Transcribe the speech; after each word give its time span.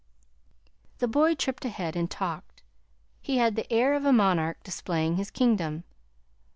The 0.97 1.07
boy 1.07 1.35
tripped 1.35 1.63
ahead 1.63 1.95
and 1.95 2.09
talked. 2.09 2.63
He 3.21 3.37
had 3.37 3.55
the 3.55 3.71
air 3.71 3.93
of 3.93 4.03
a 4.03 4.11
monarch 4.11 4.63
displaying 4.63 5.17
his 5.17 5.29
kingdom. 5.29 5.83